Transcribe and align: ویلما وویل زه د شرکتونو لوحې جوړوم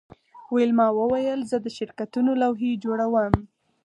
ویلما 0.53 0.87
وویل 0.99 1.39
زه 1.51 1.57
د 1.61 1.67
شرکتونو 1.77 2.31
لوحې 2.41 2.81
جوړوم 2.83 3.35